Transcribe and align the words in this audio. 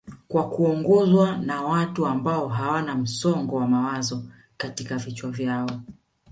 kwa 0.27 0.49
kuongozwa 0.49 1.37
na 1.37 1.61
watu 1.63 2.07
ambao 2.07 2.47
hawana 2.47 2.95
msongo 2.95 3.55
wa 3.55 3.67
mawazo 3.67 4.23
katika 4.57 4.97
vichwa 4.97 5.31
vyao 5.31 5.81